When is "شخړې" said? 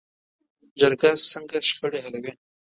1.67-1.99